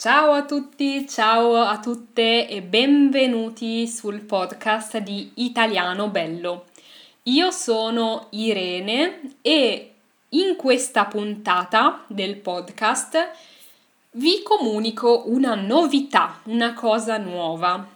[0.00, 6.68] Ciao a tutti, ciao a tutte e benvenuti sul podcast di Italiano Bello.
[7.24, 9.92] Io sono Irene e
[10.30, 13.30] in questa puntata del podcast
[14.12, 17.86] vi comunico una novità, una cosa nuova.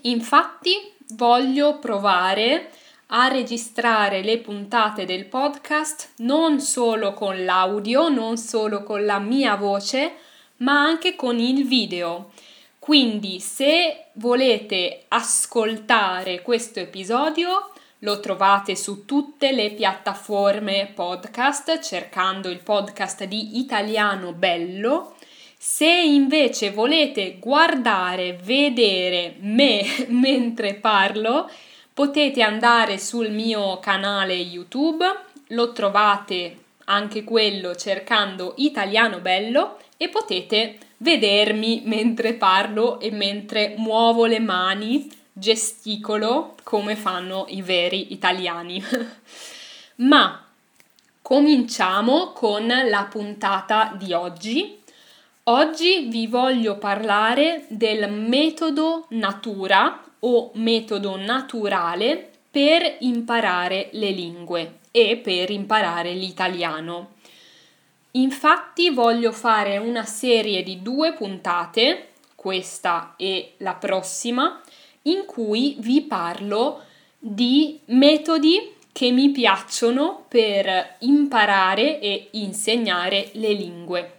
[0.00, 0.72] Infatti
[1.10, 2.72] voglio provare
[3.10, 9.54] a registrare le puntate del podcast non solo con l'audio, non solo con la mia
[9.54, 10.26] voce,
[10.58, 12.30] ma anche con il video.
[12.78, 17.72] Quindi se volete ascoltare questo episodio
[18.02, 25.16] lo trovate su tutte le piattaforme podcast cercando il podcast di Italiano Bello.
[25.56, 31.50] Se invece volete guardare, vedere me mentre parlo,
[31.92, 35.04] potete andare sul mio canale YouTube,
[35.48, 44.24] lo trovate anche quello cercando Italiano Bello e potete vedermi mentre parlo e mentre muovo
[44.24, 48.82] le mani, gesticolo come fanno i veri italiani.
[49.96, 50.44] Ma
[51.20, 54.78] cominciamo con la puntata di oggi.
[55.44, 65.16] Oggi vi voglio parlare del metodo natura o metodo naturale per imparare le lingue e
[65.16, 67.16] per imparare l'italiano.
[68.12, 74.60] Infatti voglio fare una serie di due puntate, questa e la prossima,
[75.02, 76.82] in cui vi parlo
[77.18, 84.12] di metodi che mi piacciono per imparare e insegnare le lingue.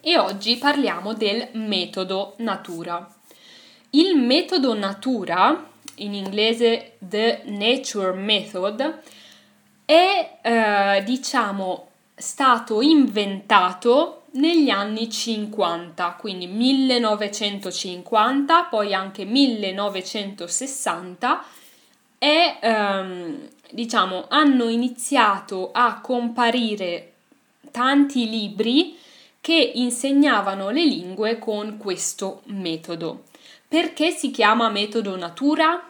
[0.00, 3.06] E oggi parliamo del metodo natura.
[3.90, 5.66] Il metodo natura,
[5.96, 9.00] in inglese The Nature Method,
[9.84, 11.87] è eh, diciamo
[12.18, 21.44] stato inventato negli anni 50, quindi 1950, poi anche 1960
[22.18, 27.12] e ehm, diciamo hanno iniziato a comparire
[27.70, 28.98] tanti libri
[29.40, 33.24] che insegnavano le lingue con questo metodo.
[33.66, 35.82] Perché si chiama metodo natura?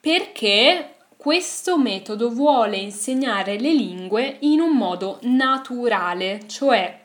[0.00, 7.00] Perché questo metodo vuole insegnare le lingue in un modo naturale, cioè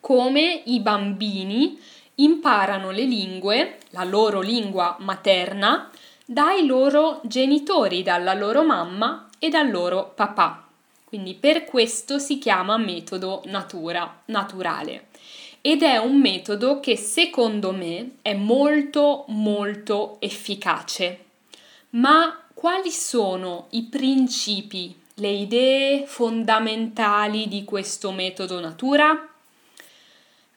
[0.00, 1.78] come i bambini
[2.14, 5.90] imparano le lingue, la loro lingua materna,
[6.24, 10.66] dai loro genitori, dalla loro mamma e dal loro papà.
[11.04, 15.08] Quindi per questo si chiama metodo natura, naturale.
[15.60, 21.24] Ed è un metodo che secondo me è molto molto efficace.
[21.90, 29.30] Ma quali sono i principi, le idee fondamentali di questo metodo natura?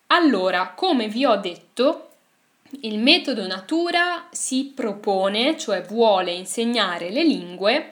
[0.10, 2.10] Allora, come vi ho detto,
[2.82, 7.92] il metodo natura si propone, cioè vuole insegnare le lingue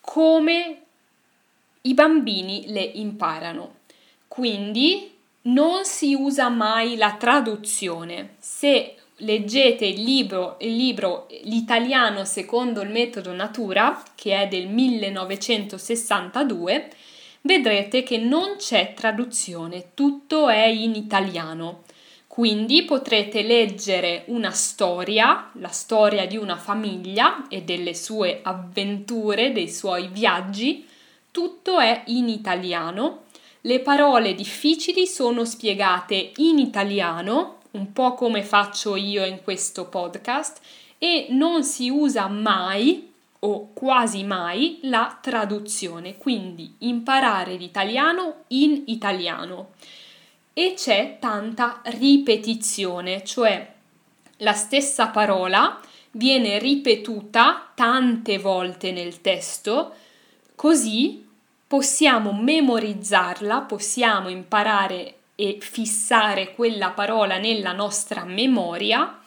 [0.00, 0.82] come
[1.80, 3.78] i bambini le imparano.
[4.28, 8.36] Quindi non si usa mai la traduzione.
[8.38, 16.90] Se leggete il libro, il libro L'italiano secondo il metodo Natura, che è del 1962,
[17.42, 21.82] vedrete che non c'è traduzione, tutto è in italiano.
[22.26, 29.68] Quindi potrete leggere una storia, la storia di una famiglia e delle sue avventure, dei
[29.68, 30.86] suoi viaggi,
[31.32, 33.22] tutto è in italiano.
[33.62, 40.60] Le parole difficili sono spiegate in italiano un po' come faccio io in questo podcast,
[40.98, 49.70] e non si usa mai o quasi mai la traduzione, quindi imparare l'italiano in italiano.
[50.52, 53.74] E c'è tanta ripetizione, cioè
[54.38, 55.80] la stessa parola
[56.12, 59.92] viene ripetuta tante volte nel testo,
[60.56, 61.24] così
[61.64, 69.20] possiamo memorizzarla, possiamo imparare e fissare quella parola nella nostra memoria,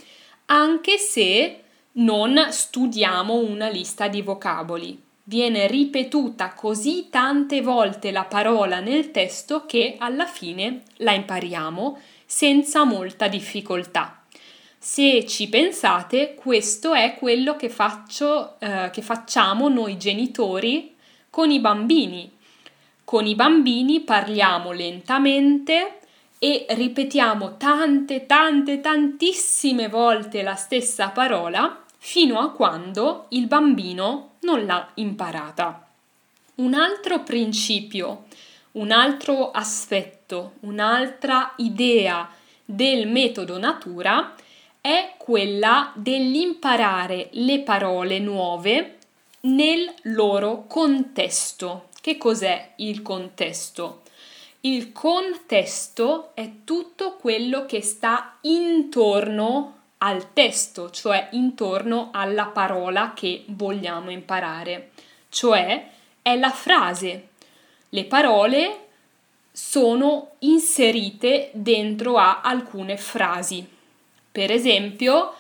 [0.48, 1.62] anche se
[1.94, 5.02] non studiamo una lista di vocaboli.
[5.24, 12.84] Viene ripetuta così tante volte la parola nel testo che alla fine la impariamo senza
[12.84, 14.26] molta difficoltà.
[14.78, 20.94] Se ci pensate, questo è quello che, faccio, eh, che facciamo noi genitori
[21.30, 22.30] con i bambini.
[23.06, 26.01] Con i bambini parliamo lentamente,
[26.44, 34.66] e ripetiamo tante, tante, tantissime volte la stessa parola fino a quando il bambino non
[34.66, 35.88] l'ha imparata.
[36.56, 38.24] Un altro principio,
[38.72, 42.28] un altro aspetto, un'altra idea
[42.66, 44.34] del metodo natura
[44.82, 48.98] è quella dell'imparare le parole nuove
[49.42, 51.90] nel loro contesto.
[52.02, 54.02] Che cos'è il contesto?
[54.64, 63.44] Il contesto è tutto quello che sta intorno al testo, cioè intorno alla parola che
[63.48, 64.92] vogliamo imparare,
[65.30, 65.90] cioè
[66.22, 67.30] è la frase.
[67.90, 68.88] Le parole
[69.52, 73.68] sono inserite dentro a alcune frasi.
[74.32, 75.34] Per esempio,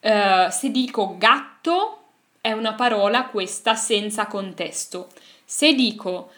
[0.00, 1.98] eh, se dico gatto
[2.40, 5.08] è una parola questa senza contesto.
[5.44, 6.30] Se dico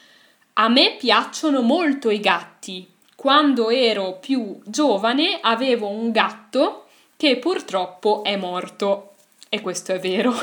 [0.58, 6.86] a me piacciono molto i gatti, quando ero più giovane avevo un gatto
[7.16, 9.14] che purtroppo è morto
[9.48, 10.34] e questo è vero.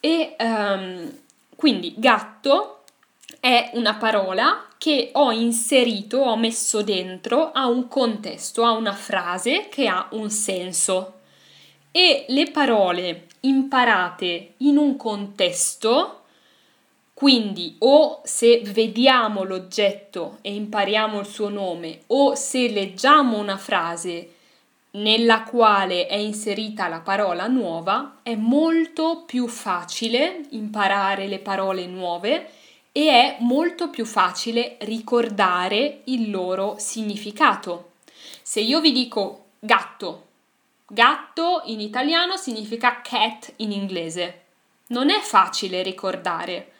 [0.00, 1.10] E um,
[1.56, 2.82] quindi gatto
[3.40, 9.68] è una parola che ho inserito, ho messo dentro a un contesto, a una frase
[9.68, 11.14] che ha un senso.
[11.90, 16.25] E le parole imparate in un contesto,
[17.16, 24.34] quindi o se vediamo l'oggetto e impariamo il suo nome, o se leggiamo una frase
[24.90, 32.50] nella quale è inserita la parola nuova, è molto più facile imparare le parole nuove
[32.92, 37.92] e è molto più facile ricordare il loro significato.
[38.42, 40.24] Se io vi dico gatto,
[40.86, 44.42] gatto in italiano significa cat in inglese.
[44.88, 46.72] Non è facile ricordare.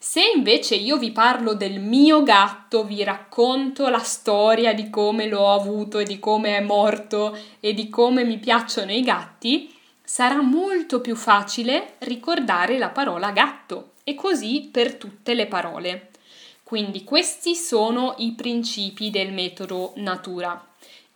[0.00, 5.52] Se invece io vi parlo del mio gatto, vi racconto la storia di come l'ho
[5.52, 11.00] avuto e di come è morto e di come mi piacciono i gatti, sarà molto
[11.00, 16.10] più facile ricordare la parola gatto e così per tutte le parole.
[16.62, 20.64] Quindi questi sono i principi del metodo natura.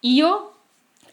[0.00, 0.54] Io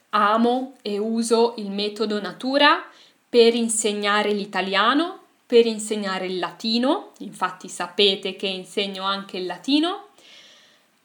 [0.10, 2.83] amo e uso il metodo natura
[3.30, 5.19] per insegnare l'italiano,
[5.50, 10.10] per insegnare il latino, infatti sapete che insegno anche il latino,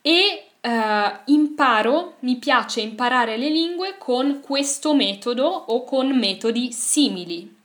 [0.02, 7.56] e eh, imparo, mi piace imparare le lingue con questo metodo o con metodi simili.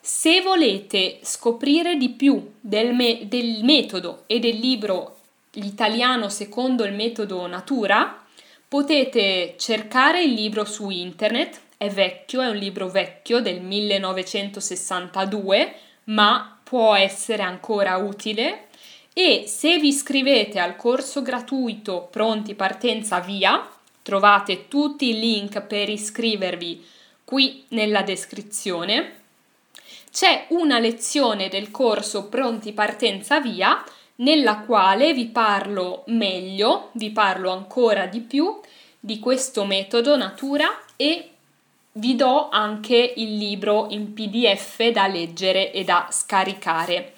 [0.00, 5.18] Se volete scoprire di più del, me- del metodo e del libro
[5.56, 8.24] L'italiano secondo il metodo Natura,
[8.66, 15.74] potete cercare il libro su internet, è vecchio, è un libro vecchio del 1962,
[16.04, 18.68] ma può essere ancora utile.
[19.12, 23.68] E se vi iscrivete al corso gratuito Pronti Partenza Via,
[24.00, 26.86] trovate tutti i link per iscrivervi
[27.24, 29.14] qui nella descrizione.
[30.12, 33.82] C'è una lezione del corso Pronti Partenza Via
[34.16, 38.60] nella quale vi parlo meglio, vi parlo ancora di più
[39.00, 41.31] di questo metodo natura e
[41.92, 47.12] vi do anche il libro in PDF da leggere e da scaricare.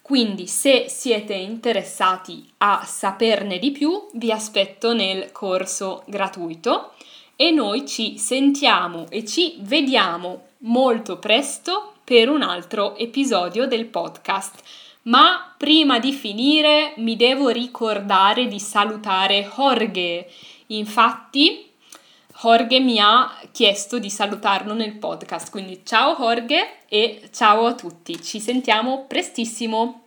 [0.00, 6.92] Quindi se siete interessati a saperne di più, vi aspetto nel corso gratuito
[7.36, 14.62] e noi ci sentiamo e ci vediamo molto presto per un altro episodio del podcast.
[15.02, 20.28] Ma prima di finire mi devo ricordare di salutare Jorge.
[20.68, 21.71] Infatti,
[22.42, 25.48] Jorge mi ha chiesto di salutarlo nel podcast.
[25.50, 28.20] Quindi ciao Jorge e ciao a tutti.
[28.20, 30.01] Ci sentiamo prestissimo.